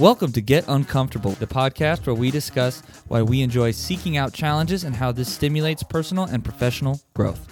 [0.00, 4.82] Welcome to Get Uncomfortable, the podcast where we discuss why we enjoy seeking out challenges
[4.82, 7.46] and how this stimulates personal and professional growth.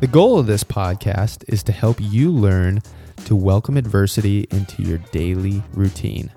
[0.00, 2.82] The goal of this podcast is to help you learn
[3.24, 6.30] to welcome adversity into your daily routine.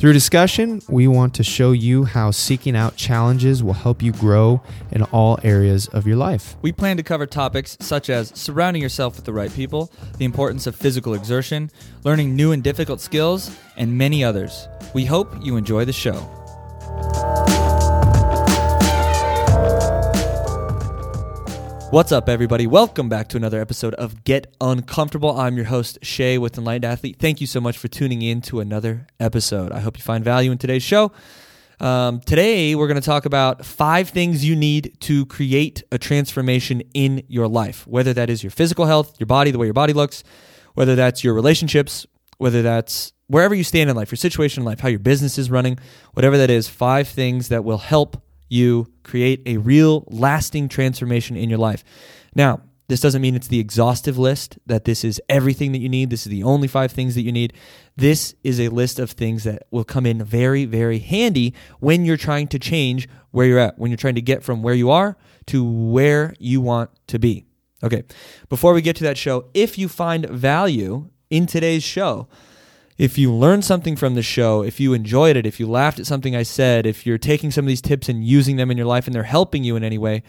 [0.00, 4.62] Through discussion, we want to show you how seeking out challenges will help you grow
[4.90, 6.56] in all areas of your life.
[6.62, 10.66] We plan to cover topics such as surrounding yourself with the right people, the importance
[10.66, 11.70] of physical exertion,
[12.02, 14.68] learning new and difficult skills, and many others.
[14.94, 16.39] We hope you enjoy the show.
[21.90, 22.68] What's up, everybody?
[22.68, 25.36] Welcome back to another episode of Get Uncomfortable.
[25.36, 27.16] I'm your host, Shay with Enlightened Athlete.
[27.18, 29.72] Thank you so much for tuning in to another episode.
[29.72, 31.10] I hope you find value in today's show.
[31.80, 36.84] Um, today, we're going to talk about five things you need to create a transformation
[36.94, 39.92] in your life, whether that is your physical health, your body, the way your body
[39.92, 40.22] looks,
[40.74, 42.06] whether that's your relationships,
[42.38, 45.50] whether that's wherever you stand in life, your situation in life, how your business is
[45.50, 45.76] running,
[46.12, 51.48] whatever that is, five things that will help you create a real lasting transformation in
[51.48, 51.82] your life.
[52.34, 56.10] Now, this doesn't mean it's the exhaustive list, that this is everything that you need.
[56.10, 57.52] This is the only five things that you need.
[57.96, 62.16] This is a list of things that will come in very, very handy when you're
[62.16, 65.16] trying to change where you're at, when you're trying to get from where you are
[65.46, 67.46] to where you want to be.
[67.84, 68.02] Okay,
[68.48, 72.28] before we get to that show, if you find value in today's show,
[73.00, 76.06] if you learned something from the show, if you enjoyed it, if you laughed at
[76.06, 78.86] something I said, if you're taking some of these tips and using them in your
[78.86, 80.22] life and they're helping you in any way,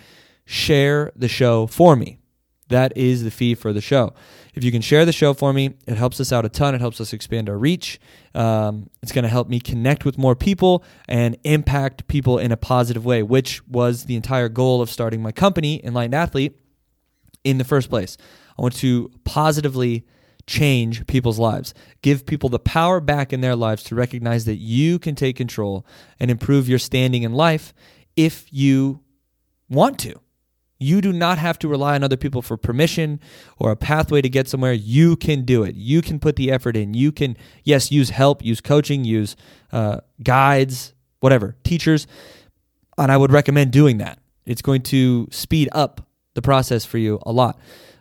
[0.46, 2.20] share the show for me.
[2.70, 4.14] That is the fee for the show.
[4.54, 6.74] If you can share the show for me, it helps us out a ton.
[6.74, 8.00] It helps us expand our reach.
[8.34, 12.58] Um, it's going to help me connect with more people and impact people in a
[12.58, 16.58] positive way, which was the entire goal of starting my company, Enlightened Athlete,
[17.44, 18.16] in the first place.
[18.58, 20.06] I want to positively
[20.52, 21.74] change people's lives.
[22.02, 25.86] Give people the power back in their lives to recognize that you can take control
[26.20, 27.74] and improve your standing in life
[28.18, 29.00] if you
[29.70, 30.20] want to.
[30.78, 33.22] You do not have to rely on other people for permission
[33.60, 34.74] or a pathway to get somewhere.
[34.74, 35.76] You can do it.
[35.76, 36.96] You can put the effort in.
[36.96, 39.38] You can, yes, use help, use coaching, use
[39.72, 42.08] uh, guides, whatever, teachers.
[42.98, 44.20] And I would recommend doing that.
[44.46, 47.58] It's going to speed up the process for you a lot.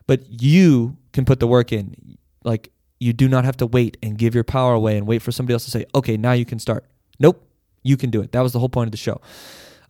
[0.09, 2.19] But you can put the work in.
[2.45, 5.33] Like you do not have to wait and give your power away and wait for
[5.33, 6.85] somebody else to say, okay, now you can start.
[7.19, 7.43] Nope,
[7.83, 8.33] you can do it.
[8.33, 9.21] That was the whole point of the show.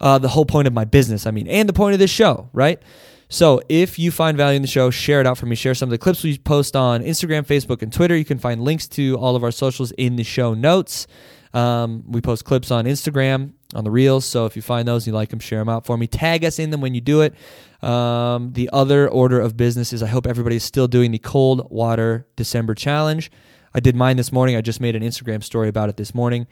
[0.00, 2.48] Uh, the whole point of my business, I mean, and the point of this show,
[2.52, 2.80] right?
[3.28, 5.54] So if you find value in the show, share it out for me.
[5.54, 8.16] Share some of the clips we post on Instagram, Facebook, and Twitter.
[8.16, 11.06] You can find links to all of our socials in the show notes.
[11.52, 14.24] Um, we post clips on Instagram on the reels.
[14.24, 16.06] So if you find those, and you like them, share them out for me.
[16.06, 17.34] Tag us in them when you do it.
[17.82, 21.70] Um, the other order of business is I hope everybody is still doing the cold
[21.70, 23.30] water December challenge.
[23.74, 24.56] I did mine this morning.
[24.56, 26.46] I just made an Instagram story about it this morning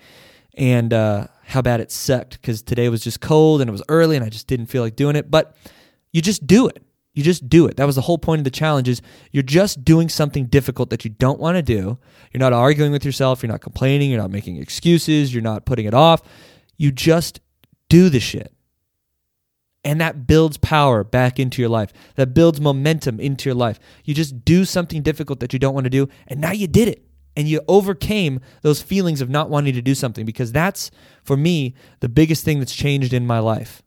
[0.55, 4.17] and uh, how bad it sucked because today was just cold and it was early
[4.17, 5.31] and I just didn't feel like doing it.
[5.31, 5.57] But
[6.13, 6.83] you just do it.
[7.19, 7.79] You just do it.
[7.79, 9.03] That was the whole point of the challenge is
[9.33, 11.99] you're just doing something difficult that you don't want to do.
[12.33, 15.85] You're not arguing with yourself, you're not complaining, you're not making excuses, you're not putting
[15.85, 16.23] it off.
[16.77, 17.41] You just
[17.89, 18.55] do the shit.
[19.83, 21.93] And that builds power back into your life.
[22.15, 23.81] That builds momentum into your life.
[24.05, 26.87] You just do something difficult that you don't want to do, and now you did
[26.87, 27.05] it.
[27.37, 30.93] And you overcame those feelings of not wanting to do something because that's,
[31.25, 33.83] for me, the biggest thing that's changed in my life.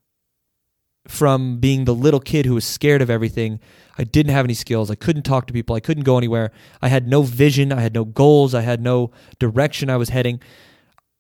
[1.08, 3.60] From being the little kid who was scared of everything,
[3.98, 4.92] I didn't have any skills.
[4.92, 5.76] I couldn't talk to people.
[5.76, 6.52] I couldn't go anywhere.
[6.82, 7.72] I had no vision.
[7.74, 8.54] I had no goals.
[8.54, 10.42] I had no direction I was heading.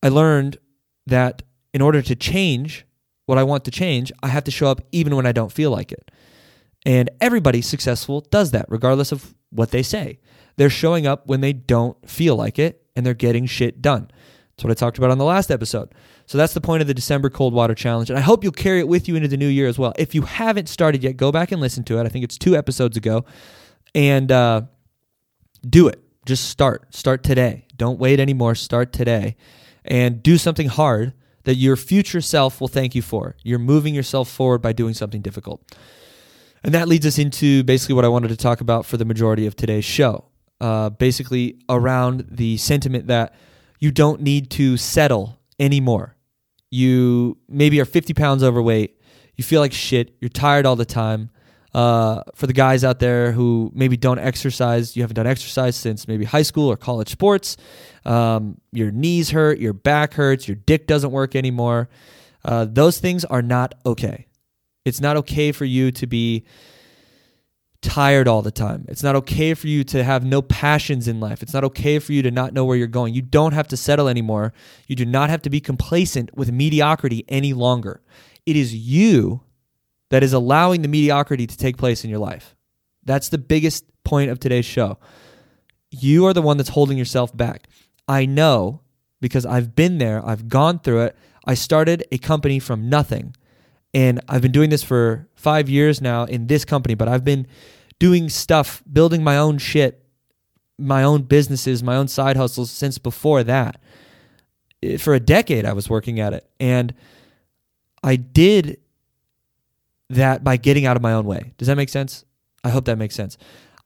[0.03, 0.57] I learned
[1.07, 1.41] that
[1.73, 2.85] in order to change
[3.25, 5.71] what I want to change, I have to show up even when I don't feel
[5.71, 6.11] like it.
[6.85, 10.19] And everybody successful does that, regardless of what they say.
[10.57, 14.09] They're showing up when they don't feel like it and they're getting shit done.
[14.51, 15.93] That's what I talked about on the last episode.
[16.31, 18.09] So that's the point of the December Cold Water Challenge.
[18.09, 19.91] And I hope you'll carry it with you into the new year as well.
[19.97, 22.05] If you haven't started yet, go back and listen to it.
[22.05, 23.25] I think it's two episodes ago.
[23.93, 24.61] And uh,
[25.69, 26.01] do it.
[26.25, 26.95] Just start.
[26.95, 27.65] Start today.
[27.75, 28.55] Don't wait anymore.
[28.55, 29.35] Start today.
[29.83, 31.11] And do something hard
[31.43, 33.35] that your future self will thank you for.
[33.43, 35.61] You're moving yourself forward by doing something difficult.
[36.63, 39.47] And that leads us into basically what I wanted to talk about for the majority
[39.47, 40.23] of today's show.
[40.61, 43.35] Uh, basically, around the sentiment that
[43.79, 46.15] you don't need to settle anymore.
[46.71, 48.99] You maybe are 50 pounds overweight.
[49.35, 50.15] You feel like shit.
[50.19, 51.29] You're tired all the time.
[51.73, 56.05] Uh, for the guys out there who maybe don't exercise, you haven't done exercise since
[56.05, 57.55] maybe high school or college sports.
[58.03, 61.87] Um, your knees hurt, your back hurts, your dick doesn't work anymore.
[62.43, 64.27] Uh, those things are not okay.
[64.83, 66.43] It's not okay for you to be
[67.81, 68.85] tired all the time.
[68.87, 71.41] It's not okay for you to have no passions in life.
[71.41, 73.13] It's not okay for you to not know where you're going.
[73.13, 74.53] You don't have to settle anymore.
[74.87, 78.01] You do not have to be complacent with mediocrity any longer.
[78.45, 79.41] It is you
[80.09, 82.55] that is allowing the mediocrity to take place in your life.
[83.03, 84.99] That's the biggest point of today's show.
[85.89, 87.67] You are the one that's holding yourself back.
[88.07, 88.81] I know
[89.21, 91.15] because I've been there, I've gone through it.
[91.45, 93.35] I started a company from nothing.
[93.93, 97.47] And I've been doing this for five years now in this company, but I've been
[97.99, 100.03] doing stuff, building my own shit,
[100.79, 103.79] my own businesses, my own side hustles since before that.
[104.97, 106.49] For a decade, I was working at it.
[106.59, 106.93] And
[108.03, 108.77] I did
[110.09, 111.53] that by getting out of my own way.
[111.57, 112.25] Does that make sense?
[112.63, 113.37] I hope that makes sense.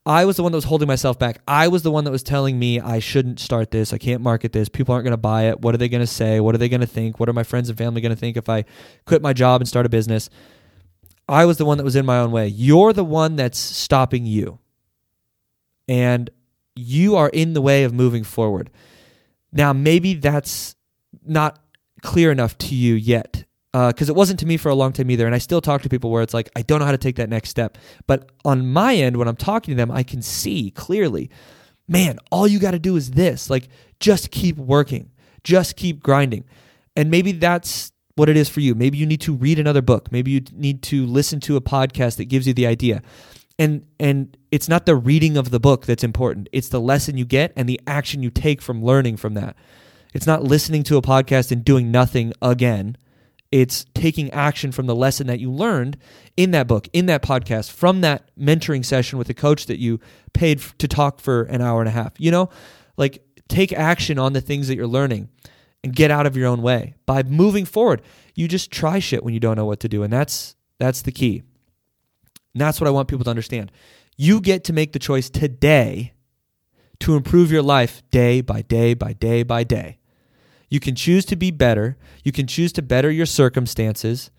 [0.06, 1.40] I was the one that was holding myself back.
[1.48, 3.92] I was the one that was telling me I shouldn't start this.
[3.92, 4.68] I can't market this.
[4.68, 5.60] People aren't going to buy it.
[5.60, 6.38] What are they going to say?
[6.38, 7.18] What are they going to think?
[7.18, 8.64] What are my friends and family going to think if I
[9.04, 10.30] quit my job and start a business?
[11.28, 12.46] I was the one that was in my own way.
[12.46, 14.60] You're the one that's stopping you.
[15.88, 16.30] And
[16.76, 18.70] you are in the way of moving forward.
[19.52, 20.76] Now, maybe that's
[21.24, 21.58] not
[22.02, 25.10] clear enough to you yet because uh, it wasn't to me for a long time
[25.10, 25.26] either.
[25.26, 27.16] And I still talk to people where it's like, I don't know how to take
[27.16, 27.76] that next step.
[28.06, 31.30] But on my end, when I'm talking to them, I can see clearly,
[31.86, 33.50] man, all you got to do is this.
[33.50, 33.68] Like,
[34.00, 35.10] just keep working,
[35.44, 36.44] just keep grinding.
[36.94, 38.74] And maybe that's what it is for you.
[38.74, 40.10] Maybe you need to read another book.
[40.10, 43.02] Maybe you need to listen to a podcast that gives you the idea.
[43.58, 46.48] And and it's not the reading of the book that's important.
[46.52, 49.56] It's the lesson you get and the action you take from learning from that.
[50.14, 52.96] It's not listening to a podcast and doing nothing again
[53.52, 55.96] it's taking action from the lesson that you learned
[56.36, 60.00] in that book, in that podcast, from that mentoring session with the coach that you
[60.32, 62.12] paid to talk for an hour and a half.
[62.18, 62.50] You know,
[62.96, 65.28] like take action on the things that you're learning
[65.84, 66.94] and get out of your own way.
[67.06, 68.02] By moving forward,
[68.34, 70.02] you just try shit when you don't know what to do.
[70.02, 71.42] And that's that's the key.
[72.54, 73.70] And that's what I want people to understand.
[74.16, 76.14] You get to make the choice today
[77.00, 79.98] to improve your life day by day by day by day.
[80.68, 81.96] You can choose to be better.
[82.24, 84.30] You can choose to better your circumstances.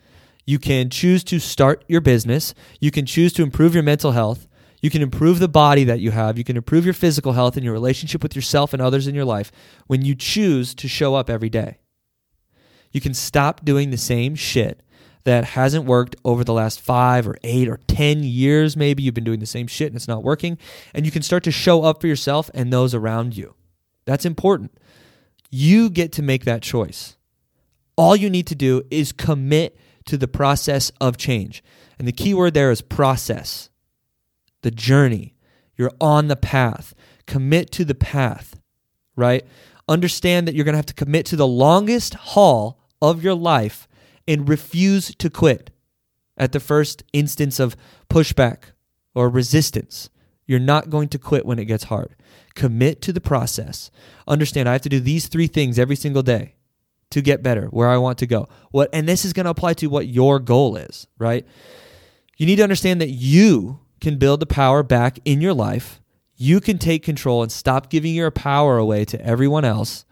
[0.46, 2.54] You can choose to start your business.
[2.80, 4.48] You can choose to improve your mental health.
[4.82, 6.38] You can improve the body that you have.
[6.38, 9.26] You can improve your physical health and your relationship with yourself and others in your
[9.26, 9.52] life
[9.88, 11.80] when you choose to show up every day.
[12.92, 14.84] You can stop doing the same shit
[15.24, 18.78] that hasn't worked over the last five or eight or 10 years.
[18.78, 20.58] Maybe you've been doing the same shit and it's not working.
[20.94, 23.56] And you can start to show up for yourself and those around you.
[24.06, 24.72] That's important.
[25.50, 27.16] You get to make that choice.
[27.96, 31.64] All you need to do is commit to the process of change.
[31.98, 33.70] And the key word there is process,
[34.62, 35.36] the journey.
[35.76, 36.94] You're on the path.
[37.26, 38.60] Commit to the path,
[39.16, 39.46] right?
[39.88, 43.88] Understand that you're going to have to commit to the longest haul of your life
[44.28, 45.72] and refuse to quit
[46.38, 47.76] at the first instance of
[48.10, 48.72] pushback
[49.16, 50.10] or resistance.
[50.48, 52.16] You're not going to quit when it gets hard.
[52.56, 53.92] Commit to the process.
[54.28, 56.56] Understand I have to do these three things every single day
[57.12, 58.48] to get better where I want to go.
[58.72, 61.46] What and this is going to apply to what your goal is, right?
[62.38, 66.02] You need to understand that you can build the power back in your life.
[66.36, 70.06] You can take control and stop giving your power away to everyone else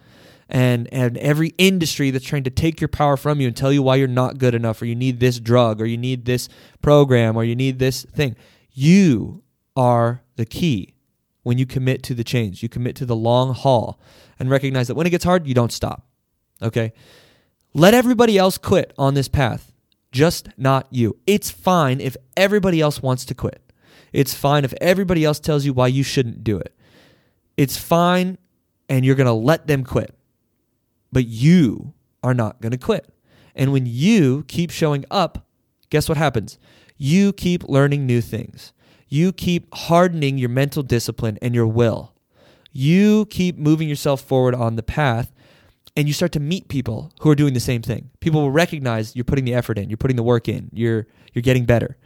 [0.47, 3.81] and and every industry that's trying to take your power from you and tell you
[3.81, 6.49] why you're not good enough or you need this drug or you need this
[6.81, 8.35] program or you need this thing.
[8.71, 9.43] You
[9.75, 10.95] are the key
[11.44, 12.63] when you commit to the change.
[12.63, 14.00] You commit to the long haul
[14.39, 16.07] and recognize that when it gets hard, you don't stop.
[16.61, 16.94] Okay?
[17.73, 19.71] Let everybody else quit on this path,
[20.11, 21.18] just not you.
[21.28, 23.61] It's fine if everybody else wants to quit.
[24.14, 26.73] It's fine if everybody else tells you why you shouldn't do it.
[27.57, 28.38] It's fine
[28.88, 30.16] and you're going to let them quit.
[31.11, 33.09] But you are not going to quit.
[33.56, 35.45] And when you keep showing up,
[35.90, 36.57] guess what happens?
[36.97, 38.73] You keep learning new things.
[39.07, 42.14] You keep hardening your mental discipline and your will.
[42.71, 45.31] You keep moving yourself forward on the path
[45.95, 48.09] and you start to meet people who are doing the same thing.
[48.19, 51.42] People will recognize you're putting the effort in, you're putting the work in, you're you're
[51.42, 51.97] getting better.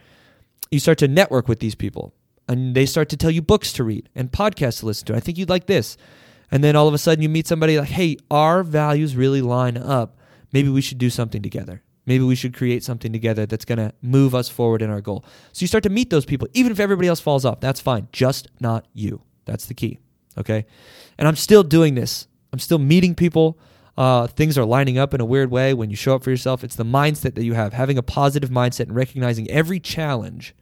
[0.72, 2.14] You start to network with these people
[2.48, 5.16] and they start to tell you books to read and podcasts to listen to.
[5.16, 5.98] I think you'd like this.
[6.52, 9.78] And then all of a sudden you meet somebody like, "Hey, our values really line
[9.78, 10.18] up.
[10.52, 13.94] Maybe we should do something together." Maybe we should create something together that's going to
[14.02, 15.24] move us forward in our goal.
[15.54, 17.60] So you start to meet those people, even if everybody else falls off.
[17.60, 18.08] That's fine.
[18.12, 19.22] Just not you.
[19.46, 20.00] That's the key.
[20.36, 20.66] Okay.
[21.20, 22.28] And I'm still doing this.
[22.52, 23.60] I'm still meeting people.
[23.96, 26.64] Uh, things are lining up in a weird way when you show up for yourself.
[26.64, 30.56] It's the mindset that you have, having a positive mindset and recognizing every challenge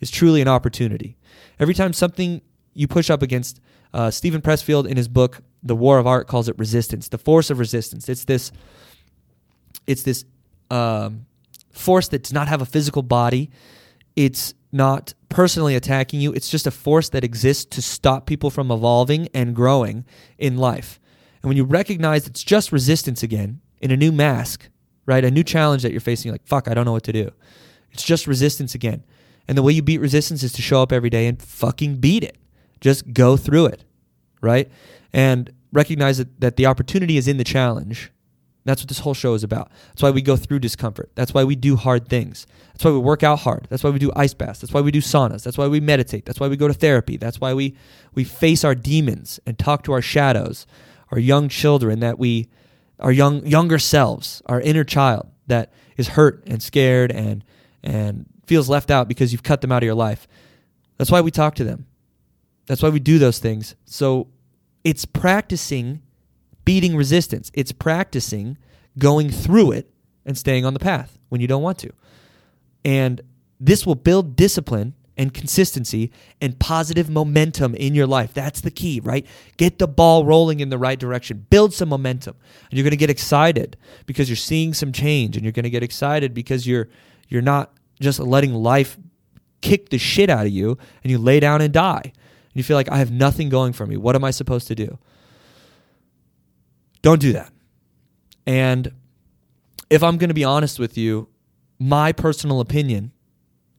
[0.00, 1.16] is truly an opportunity.
[1.58, 2.42] Every time something
[2.74, 3.60] you push up against,
[3.92, 7.50] uh, Steven Pressfield in his book The War of Art calls it resistance, the force
[7.50, 8.08] of resistance.
[8.08, 8.52] It's this,
[9.88, 10.26] it's this
[10.72, 11.26] um,
[11.70, 13.50] force that does not have a physical body.
[14.16, 16.32] It's not personally attacking you.
[16.32, 20.04] It's just a force that exists to stop people from evolving and growing
[20.38, 20.98] in life.
[21.42, 24.68] And when you recognize it's just resistance again in a new mask,
[25.06, 25.24] right?
[25.24, 27.30] A new challenge that you're facing, you're like, fuck, I don't know what to do.
[27.90, 29.04] It's just resistance again.
[29.48, 32.22] And the way you beat resistance is to show up every day and fucking beat
[32.24, 32.38] it.
[32.80, 33.84] Just go through it,
[34.40, 34.70] right?
[35.12, 38.10] And recognize that, that the opportunity is in the challenge.
[38.64, 39.70] That's what this whole show is about.
[39.88, 41.10] That's why we go through discomfort.
[41.14, 42.46] That's why we do hard things.
[42.72, 43.66] That's why we work out hard.
[43.68, 44.60] That's why we do ice baths.
[44.60, 45.42] That's why we do saunas.
[45.42, 46.24] That's why we meditate.
[46.26, 47.16] That's why we go to therapy.
[47.16, 47.76] That's why we,
[48.14, 50.66] we face our demons and talk to our shadows,
[51.10, 52.48] our young children that we,
[53.00, 57.44] our young younger selves, our inner child that is hurt and scared and
[57.82, 60.28] and feels left out because you've cut them out of your life.
[60.98, 61.86] That's why we talk to them.
[62.66, 63.74] That's why we do those things.
[63.84, 64.28] So
[64.84, 66.02] it's practicing
[66.64, 67.50] beating resistance.
[67.54, 68.58] It's practicing
[68.98, 69.90] going through it
[70.24, 71.92] and staying on the path when you don't want to.
[72.84, 73.20] And
[73.60, 78.32] this will build discipline and consistency and positive momentum in your life.
[78.32, 79.26] That's the key, right?
[79.56, 81.46] Get the ball rolling in the right direction.
[81.50, 82.36] Build some momentum.
[82.70, 83.76] And you're going to get excited
[84.06, 86.88] because you're seeing some change and you're going to get excited because you're
[87.28, 88.96] you're not just letting life
[89.60, 92.02] kick the shit out of you and you lay down and die.
[92.04, 92.12] And
[92.54, 93.96] you feel like I have nothing going for me.
[93.96, 94.98] What am I supposed to do?
[97.02, 97.52] Don't do that.
[98.46, 98.92] And
[99.90, 101.28] if I'm going to be honest with you,
[101.78, 103.12] my personal opinion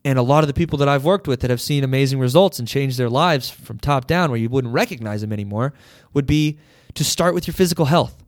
[0.06, 2.60] and a lot of the people that I've worked with that have seen amazing results
[2.60, 5.74] and changed their lives from top down where you wouldn't recognize them anymore
[6.14, 6.60] would be
[6.96, 8.24] to start with your physical health.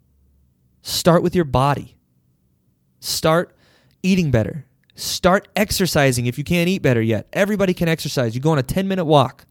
[0.81, 1.97] Start with your body.
[2.99, 3.55] Start
[4.01, 4.65] eating better.
[4.95, 7.27] Start exercising if you can't eat better yet.
[7.33, 8.33] Everybody can exercise.
[8.33, 9.45] You go on a 10 minute walk.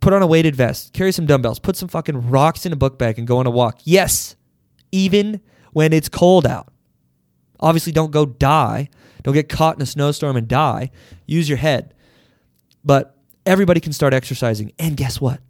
[0.00, 0.92] Put on a weighted vest.
[0.92, 1.58] Carry some dumbbells.
[1.58, 3.80] Put some fucking rocks in a book bag and go on a walk.
[3.84, 4.36] Yes,
[4.92, 5.40] even
[5.72, 6.72] when it's cold out.
[7.60, 8.88] Obviously, don't go die.
[9.22, 10.90] Don't get caught in a snowstorm and die.
[11.26, 11.94] Use your head.
[12.84, 14.72] But everybody can start exercising.
[14.78, 15.40] And guess what?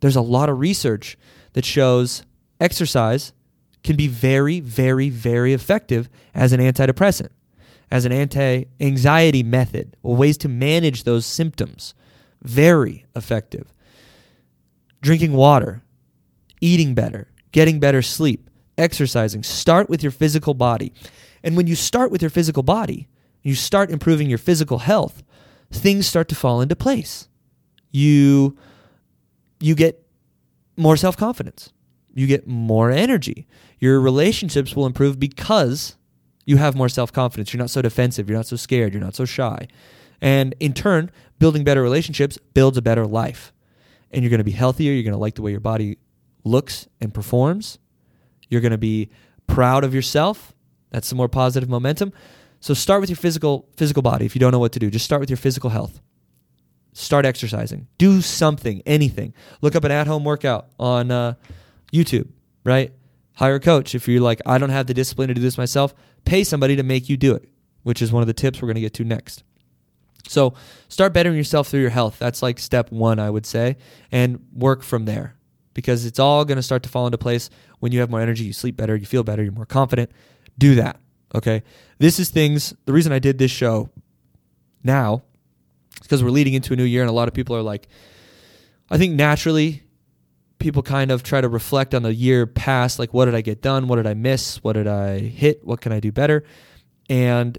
[0.00, 1.18] There's a lot of research
[1.52, 2.22] that shows
[2.60, 3.32] exercise
[3.82, 7.28] can be very, very, very effective as an antidepressant,
[7.90, 11.94] as an anti anxiety method, or ways to manage those symptoms.
[12.42, 13.72] Very effective.
[15.02, 15.82] Drinking water,
[16.60, 19.42] eating better, getting better sleep, exercising.
[19.42, 20.92] Start with your physical body.
[21.42, 23.08] And when you start with your physical body,
[23.42, 25.22] you start improving your physical health,
[25.70, 27.28] things start to fall into place.
[27.90, 28.56] You
[29.60, 30.06] you get
[30.76, 31.72] more self-confidence.
[32.14, 33.46] You get more energy.
[33.78, 35.96] Your relationships will improve because
[36.46, 37.52] you have more self-confidence.
[37.52, 39.68] You're not so defensive, you're not so scared, you're not so shy.
[40.20, 43.52] And in turn, building better relationships builds a better life.
[44.10, 45.98] And you're going to be healthier, you're going to like the way your body
[46.44, 47.78] looks and performs.
[48.48, 49.10] You're going to be
[49.46, 50.54] proud of yourself.
[50.90, 52.12] That's some more positive momentum.
[52.60, 54.26] So start with your physical physical body.
[54.26, 56.00] If you don't know what to do, just start with your physical health.
[56.92, 57.86] Start exercising.
[57.98, 59.32] Do something, anything.
[59.62, 61.34] Look up an at-home workout on uh,
[61.92, 62.28] YouTube.
[62.64, 62.92] Right?
[63.34, 63.94] Hire a coach.
[63.94, 66.82] If you're like, I don't have the discipline to do this myself, pay somebody to
[66.82, 67.48] make you do it.
[67.84, 69.44] Which is one of the tips we're going to get to next.
[70.28, 70.54] So
[70.88, 72.18] start bettering yourself through your health.
[72.18, 73.76] That's like step one, I would say,
[74.12, 75.34] and work from there
[75.74, 78.44] because it's all going to start to fall into place when you have more energy,
[78.44, 80.10] you sleep better, you feel better, you're more confident.
[80.58, 81.00] Do that.
[81.34, 81.62] Okay.
[81.98, 83.88] This is things, the reason I did this show
[84.84, 85.22] now
[85.94, 87.88] is because we're leading into a new year and a lot of people are like,
[88.90, 89.82] I think naturally
[90.58, 93.62] people kind of try to reflect on the year past like, what did I get
[93.62, 93.88] done?
[93.88, 94.62] What did I miss?
[94.62, 95.64] What did I hit?
[95.64, 96.44] What can I do better?
[97.08, 97.56] And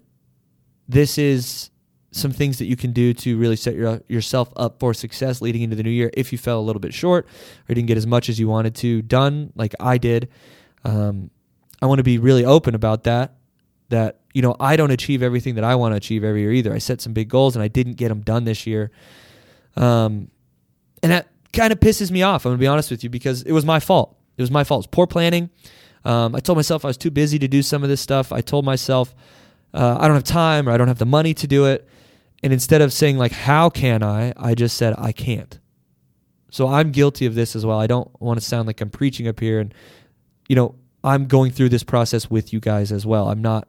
[0.88, 1.71] this is
[2.12, 5.62] some things that you can do to really set your, yourself up for success leading
[5.62, 7.26] into the new year if you fell a little bit short
[7.70, 10.30] or didn't get as much as you wanted to done like I did.
[10.84, 11.32] Um,
[11.82, 13.36] I want to be really open about that
[13.92, 16.74] that you know I don't achieve everything that I want to achieve every year either.
[16.74, 18.92] I set some big goals and I didn't get them done this year,
[19.76, 20.30] um,
[21.04, 22.46] and that kind of pisses me off.
[22.46, 24.18] I'm gonna be honest with you because it was my fault.
[24.38, 24.80] It was my fault.
[24.80, 25.50] It was poor planning.
[26.04, 28.32] Um, I told myself I was too busy to do some of this stuff.
[28.32, 29.14] I told myself
[29.74, 31.88] uh, I don't have time or I don't have the money to do it.
[32.44, 35.60] And instead of saying like how can I, I just said I can't.
[36.50, 37.80] So I'm guilty of this as well.
[37.80, 39.74] I don't want to sound like I'm preaching up here and
[40.50, 43.30] you know, I'm going through this process with you guys as well.
[43.30, 43.68] I'm not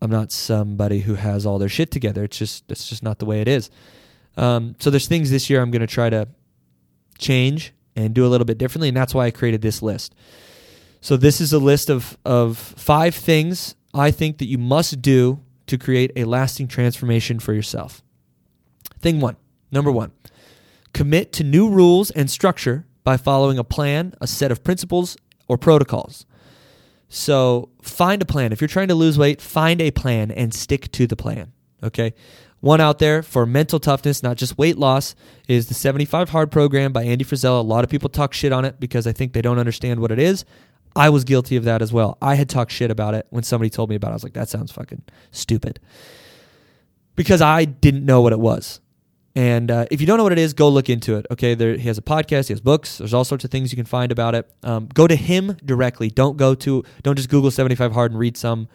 [0.00, 2.24] I'm not somebody who has all their shit together.
[2.24, 3.70] It's just it's just not the way it is.
[4.36, 6.26] Um, so there's things this year I'm going to try to
[7.18, 10.14] change and do a little bit differently, and that's why I created this list.
[11.00, 15.40] So this is a list of of five things I think that you must do
[15.66, 18.02] to create a lasting transformation for yourself.
[18.98, 19.36] Thing one,
[19.70, 20.12] number one,
[20.92, 25.16] commit to new rules and structure by following a plan, a set of principles,
[25.48, 26.24] or protocols.
[27.08, 28.52] So find a plan.
[28.52, 31.52] If you're trying to lose weight, find a plan and stick to the plan.
[31.82, 32.14] Okay.
[32.60, 35.16] One out there for mental toughness, not just weight loss,
[35.48, 37.58] is the 75 Hard program by Andy Frisella.
[37.58, 40.12] A lot of people talk shit on it because I think they don't understand what
[40.12, 40.44] it is.
[40.94, 42.18] I was guilty of that as well.
[42.20, 44.10] I had talked shit about it when somebody told me about it.
[44.10, 45.80] I was like, that sounds fucking stupid.
[47.16, 48.80] Because I didn't know what it was.
[49.34, 51.26] And uh, if you don't know what it is, go look into it.
[51.30, 52.98] Okay, there, he has a podcast, he has books.
[52.98, 54.50] There's all sorts of things you can find about it.
[54.62, 56.10] Um, go to him directly.
[56.10, 58.68] Don't go to, don't just Google 75 Hard and read some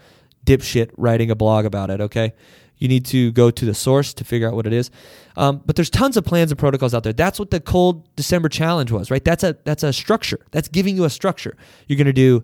[0.46, 2.02] dipshit writing a blog about it.
[2.02, 2.34] Okay,
[2.78, 4.92] you need to go to the source to figure out what it is.
[5.36, 7.14] Um, but there's tons of plans and protocols out there.
[7.14, 9.24] That's what the cold December challenge was, right?
[9.24, 10.40] That's a that's a structure.
[10.52, 11.58] That's giving you a structure.
[11.88, 12.44] You're going to do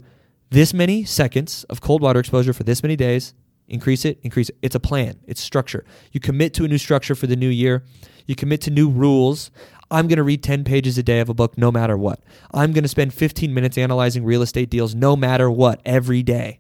[0.50, 3.34] this many seconds of cold water exposure for this many days.
[3.68, 4.58] Increase it, increase it.
[4.62, 5.20] It's a plan.
[5.26, 5.86] It's structure.
[6.12, 7.84] You commit to a new structure for the new year.
[8.28, 9.52] You commit to new rules.
[9.90, 12.20] I'm going to read 10 pages a day of a book no matter what.
[12.54, 16.60] I'm going to spend 15 minutes analyzing real estate deals no matter what every day.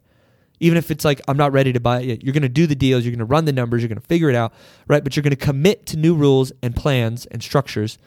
[0.59, 2.67] Even if it's like I'm not ready to buy it yet, you're going to do
[2.67, 4.53] the deals, you're going to run the numbers, you're going to figure it out,
[4.87, 5.03] right?
[5.03, 7.97] But you're going to commit to new rules and plans and structures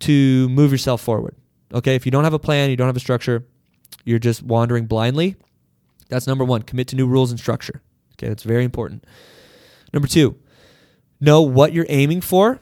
[0.00, 1.36] to move yourself forward.
[1.72, 1.94] Okay?
[1.94, 3.46] If you don't have a plan, you don't have a structure,
[4.04, 5.36] you're just wandering blindly.
[6.08, 7.82] That's number 1, commit to new rules and structure.
[8.14, 9.04] Okay, that's very important.
[9.92, 10.36] Number 2,
[11.20, 12.60] know what you're aiming for.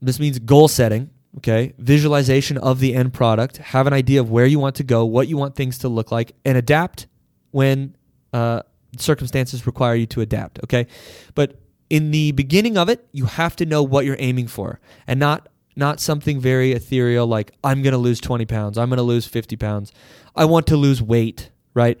[0.00, 4.44] This means goal setting okay visualization of the end product have an idea of where
[4.44, 7.06] you want to go what you want things to look like and adapt
[7.52, 7.96] when
[8.32, 8.62] uh,
[8.98, 10.62] circumstances require you to adapt.
[10.64, 10.86] Okay,
[11.34, 11.60] but
[11.90, 15.48] in the beginning of it, you have to know what you're aiming for, and not
[15.74, 19.26] not something very ethereal like I'm going to lose 20 pounds, I'm going to lose
[19.26, 19.92] 50 pounds,
[20.36, 21.50] I want to lose weight.
[21.74, 21.98] Right?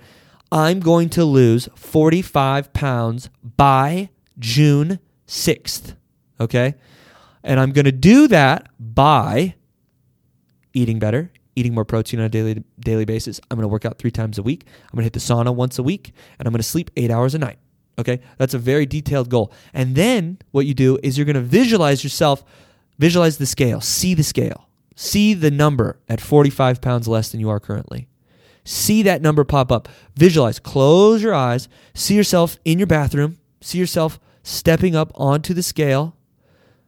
[0.52, 5.96] I'm going to lose 45 pounds by June 6th.
[6.38, 6.74] Okay.
[7.42, 9.54] And I'm going to do that by
[10.74, 13.40] eating better, eating more protein on a daily daily basis.
[13.50, 14.64] I'm going to work out three times a week.
[14.66, 17.10] I'm going to hit the sauna once a week, and I'm going to sleep eight
[17.10, 17.58] hours a night.
[17.98, 19.52] Okay, that's a very detailed goal.
[19.74, 22.42] And then what you do is you're going to visualize yourself,
[22.98, 27.50] visualize the scale, see the scale, see the number at 45 pounds less than you
[27.50, 28.08] are currently.
[28.64, 29.88] See that number pop up.
[30.14, 30.60] Visualize.
[30.60, 31.68] Close your eyes.
[31.94, 33.38] See yourself in your bathroom.
[33.60, 36.16] See yourself stepping up onto the scale.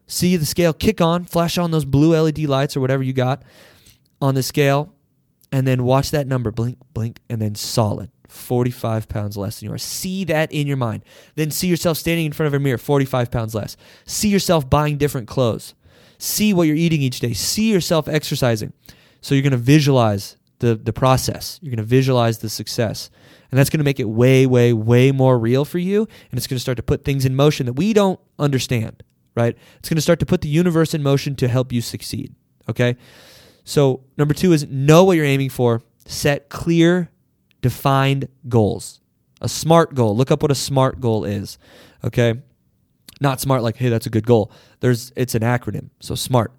[0.07, 3.43] See the scale kick on, flash on those blue LED lights or whatever you got
[4.25, 4.95] on the scale
[5.53, 8.11] and then watch that number blink, blink, and then solid.
[8.29, 9.79] 45 pounds less than you are.
[9.79, 11.05] See that in your mind.
[11.37, 13.77] Then see yourself standing in front of a mirror, 45 pounds less.
[14.07, 15.75] See yourself buying different clothes.
[16.19, 17.35] See what you're eating each day.
[17.35, 18.73] See yourself exercising.
[19.21, 21.61] So you're going to visualize the, the process.
[21.63, 23.11] You're going to visualize the success.
[23.51, 26.09] And that's going to make it way, way, way more real for you.
[26.31, 29.03] And it's going to start to put things in motion that we don't understand,
[29.37, 29.57] right?
[29.79, 32.35] It's going to start to put the universe in motion to help you succeed.
[32.69, 32.97] Okay?
[33.65, 37.11] So, number two is know what you're aiming for, set clear,
[37.63, 39.01] defined goals.
[39.41, 40.17] A SMART goal.
[40.17, 41.59] Look up what a SMART goal is.
[42.05, 42.35] Okay?
[43.21, 44.53] Not smart like, hey, that's a good goal.
[44.81, 45.91] There's it's an acronym.
[46.01, 46.53] So SMART.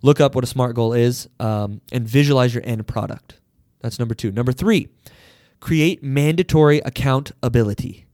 [0.00, 3.40] Look up what a SMART goal is um, and visualize your end product.
[3.80, 4.30] That's number two.
[4.30, 4.88] Number three,
[5.60, 8.06] create mandatory accountability.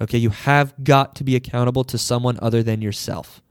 [0.00, 3.42] Okay, you have got to be accountable to someone other than yourself.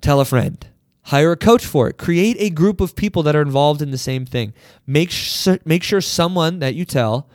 [0.00, 0.66] Tell a friend.
[1.04, 1.96] Hire a coach for it.
[1.96, 4.52] Create a group of people that are involved in the same thing.
[4.86, 7.28] Make sure, make sure someone that you tell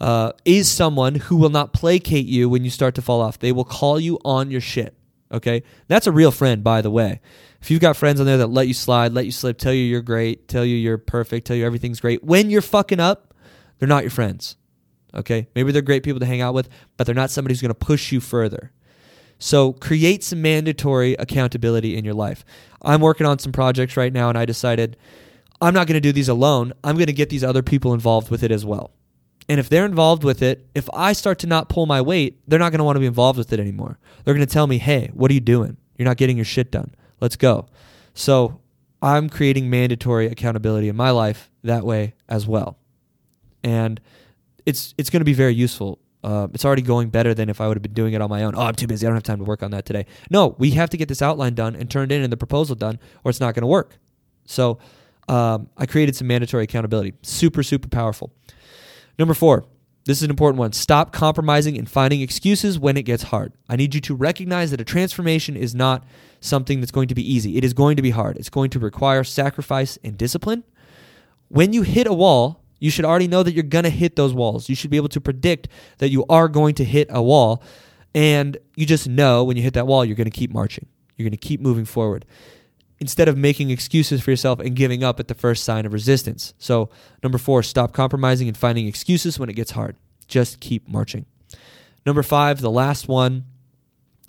[0.00, 3.38] uh, is someone who will not placate you when you start to fall off.
[3.38, 4.94] They will call you on your shit.
[5.32, 5.62] Okay?
[5.88, 7.20] That's a real friend, by the way.
[7.60, 9.82] If you've got friends on there that let you slide, let you slip, tell you
[9.82, 13.34] you're great, tell you you're perfect, tell you everything's great, when you're fucking up,
[13.78, 14.56] they're not your friends.
[15.14, 15.48] Okay?
[15.54, 17.74] Maybe they're great people to hang out with, but they're not somebody who's going to
[17.74, 18.72] push you further.
[19.38, 22.44] So create some mandatory accountability in your life.
[22.82, 24.96] I'm working on some projects right now, and I decided
[25.60, 26.72] I'm not going to do these alone.
[26.84, 28.92] I'm going to get these other people involved with it as well.
[29.48, 32.58] And if they're involved with it, if I start to not pull my weight, they're
[32.58, 33.98] not going to want to be involved with it anymore.
[34.24, 35.78] They're going to tell me, hey, what are you doing?
[35.96, 36.94] You're not getting your shit done.
[37.20, 37.66] Let's go.
[38.14, 38.60] So
[39.00, 42.78] I'm creating mandatory accountability in my life that way as well.
[43.64, 44.00] And
[44.66, 47.68] it's it's going to be very useful uh, it's already going better than if I
[47.68, 48.54] would have been doing it on my own.
[48.56, 49.06] Oh, I'm too busy.
[49.06, 50.06] I don't have time to work on that today.
[50.30, 52.98] No, we have to get this outline done and turned in and the proposal done,
[53.24, 53.98] or it's not going to work.
[54.44, 54.78] So
[55.28, 57.14] um, I created some mandatory accountability.
[57.22, 58.32] Super, super powerful.
[59.18, 59.66] Number four,
[60.06, 60.72] this is an important one.
[60.72, 63.52] Stop compromising and finding excuses when it gets hard.
[63.68, 66.04] I need you to recognize that a transformation is not
[66.40, 67.58] something that's going to be easy.
[67.58, 68.38] It is going to be hard.
[68.38, 70.64] It's going to require sacrifice and discipline.
[71.48, 74.32] When you hit a wall, you should already know that you're going to hit those
[74.32, 74.68] walls.
[74.68, 77.62] You should be able to predict that you are going to hit a wall.
[78.14, 80.86] And you just know when you hit that wall, you're going to keep marching.
[81.16, 82.24] You're going to keep moving forward
[83.00, 86.54] instead of making excuses for yourself and giving up at the first sign of resistance.
[86.58, 86.90] So,
[87.22, 89.96] number four, stop compromising and finding excuses when it gets hard.
[90.26, 91.26] Just keep marching.
[92.06, 93.44] Number five, the last one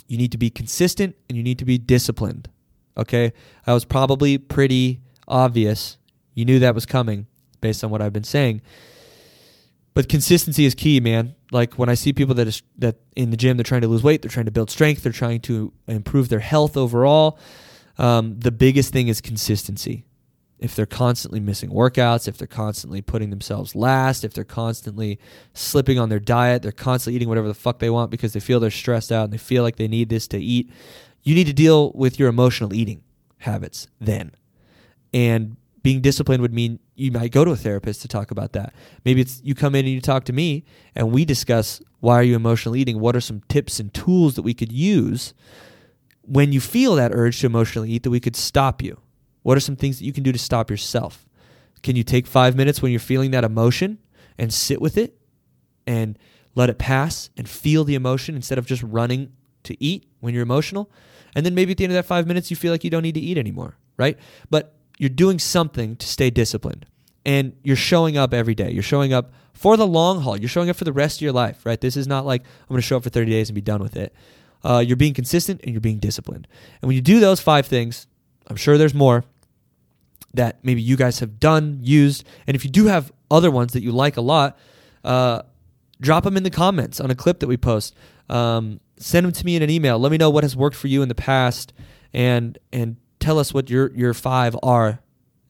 [0.08, 2.50] you need to be consistent and you need to be disciplined.
[2.98, 3.32] Okay?
[3.66, 5.98] That was probably pretty obvious.
[6.34, 7.28] You knew that was coming
[7.62, 8.62] based on what I've been saying.
[9.94, 11.36] But consistency is key, man.
[11.52, 14.04] Like when I see people that is that in the gym, they're trying to lose
[14.04, 17.40] weight, they're trying to build strength, they're trying to improve their health overall.
[17.98, 20.06] Um, the biggest thing is consistency.
[20.58, 25.20] If they're constantly missing workouts, if they're constantly putting themselves last, if they're constantly
[25.54, 28.60] slipping on their diet, they're constantly eating whatever the fuck they want because they feel
[28.60, 30.70] they're stressed out and they feel like they need this to eat,
[31.24, 33.04] you need to deal with your emotional eating
[33.40, 34.32] habits then.
[35.14, 38.74] And being disciplined would mean you might go to a therapist to talk about that.
[39.06, 40.66] Maybe it's you come in and you talk to me
[40.96, 43.00] and we discuss why are you emotionally eating?
[43.00, 45.34] What are some tips and tools that we could use
[46.22, 49.00] when you feel that urge to emotionally eat that we could stop you?
[49.42, 51.28] What are some things that you can do to stop yourself?
[51.82, 54.00] Can you take 5 minutes when you're feeling that emotion
[54.38, 55.18] and sit with it
[55.88, 56.18] and
[56.56, 59.32] let it pass and feel the emotion instead of just running
[59.64, 60.92] to eat when you're emotional?
[61.36, 63.04] And then maybe at the end of that 5 minutes you feel like you don't
[63.04, 64.18] need to eat anymore, right?
[64.50, 66.86] But you're doing something to stay disciplined
[67.26, 68.70] and you're showing up every day.
[68.70, 70.38] You're showing up for the long haul.
[70.38, 71.82] You're showing up for the rest of your life, right?
[71.82, 73.82] This is not like I'm going to show up for 30 days and be done
[73.82, 74.14] with it.
[74.64, 76.48] Uh, you're being consistent and you're being disciplined.
[76.82, 78.08] And when you do those five things,
[78.48, 79.24] I'm sure there's more
[80.34, 82.26] that maybe you guys have done, used.
[82.46, 84.60] And if you do have other ones that you like a lot,
[85.04, 85.44] uh,
[86.02, 87.96] drop them in the comments on a clip that we post.
[88.30, 89.98] Um, send them to me in an email.
[89.98, 91.74] Let me know what has worked for you in the past,
[92.14, 95.00] and and tell us what your your five are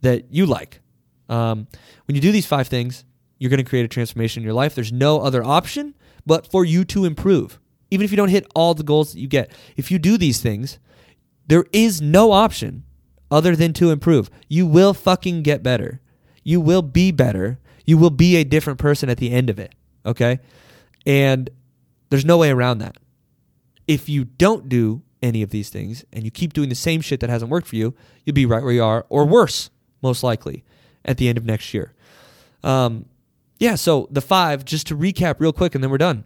[0.01, 0.82] that you like.
[1.27, 1.67] Um,
[2.05, 3.05] when you do these five things,
[3.38, 4.75] you're going to create a transformation in your life.
[4.75, 7.60] There's no other option but for you to improve.
[7.91, 10.41] Even if you don't hit all the goals that you get, if you do these
[10.41, 10.79] things,
[11.47, 12.84] there is no option
[13.32, 14.29] other than to improve.
[14.47, 16.01] You will fucking get better.
[16.43, 17.60] You will be better.
[17.86, 19.73] You will be a different person at the end of it.
[20.05, 20.39] Okay?
[21.05, 21.49] And
[22.10, 22.97] there's no way around that.
[23.88, 27.19] If you don't do any of these things and you keep doing the same shit
[27.19, 27.93] that hasn't worked for you,
[28.25, 29.69] you'll be right where you are or worse,
[30.01, 30.63] most likely,
[31.03, 31.93] at the end of next year.
[32.63, 33.05] Um,
[33.58, 36.25] yeah, so the five, just to recap real quick and then we're done.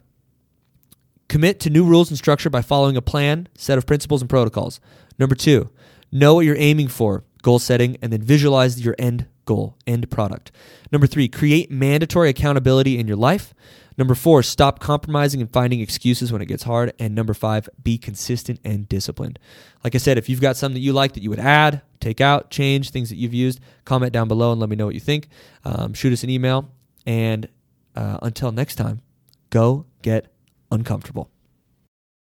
[1.28, 4.80] Commit to new rules and structure by following a plan, set of principles and protocols.
[5.18, 5.70] Number two,
[6.12, 10.52] know what you're aiming for, goal setting, and then visualize your end goal, end product.
[10.92, 13.54] Number three, create mandatory accountability in your life.
[13.98, 16.94] Number four, stop compromising and finding excuses when it gets hard.
[17.00, 19.40] And number five, be consistent and disciplined.
[19.84, 22.22] Like I said, if you've got something that you like that you would add, take
[22.22, 25.02] out, change, things that you've used, comment down below and let me know what you
[25.02, 25.28] think.
[25.66, 26.70] Um, shoot us an email.
[27.06, 27.48] And
[27.96, 29.02] uh, until next time,
[29.50, 30.32] go get
[30.72, 31.30] uncomfortable.